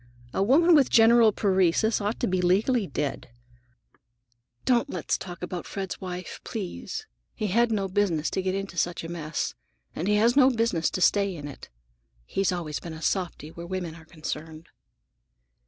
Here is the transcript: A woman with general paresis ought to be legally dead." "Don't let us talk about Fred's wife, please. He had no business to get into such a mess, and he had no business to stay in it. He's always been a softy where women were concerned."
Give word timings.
A 0.33 0.41
woman 0.41 0.73
with 0.73 0.89
general 0.89 1.31
paresis 1.31 2.01
ought 2.01 2.19
to 2.21 2.27
be 2.27 2.41
legally 2.41 2.87
dead." 2.87 3.29
"Don't 4.65 4.89
let 4.89 5.09
us 5.11 5.15
talk 5.15 5.43
about 5.43 5.67
Fred's 5.67 6.01
wife, 6.01 6.41
please. 6.43 7.05
He 7.35 7.45
had 7.49 7.71
no 7.71 7.87
business 7.87 8.31
to 8.31 8.41
get 8.41 8.55
into 8.55 8.79
such 8.79 9.03
a 9.03 9.09
mess, 9.09 9.53
and 9.95 10.07
he 10.07 10.15
had 10.15 10.35
no 10.35 10.49
business 10.49 10.89
to 10.89 11.01
stay 11.01 11.35
in 11.35 11.47
it. 11.47 11.69
He's 12.25 12.51
always 12.51 12.79
been 12.79 12.93
a 12.93 13.01
softy 13.03 13.49
where 13.51 13.67
women 13.67 13.95
were 13.95 14.05
concerned." 14.05 14.69